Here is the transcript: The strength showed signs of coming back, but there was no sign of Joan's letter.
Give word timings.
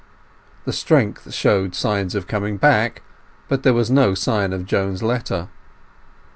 The 0.65 0.73
strength 0.73 1.31
showed 1.31 1.75
signs 1.75 2.15
of 2.15 2.25
coming 2.25 2.57
back, 2.57 3.03
but 3.47 3.61
there 3.61 3.75
was 3.75 3.91
no 3.91 4.15
sign 4.15 4.51
of 4.51 4.65
Joan's 4.65 5.03
letter. 5.03 5.49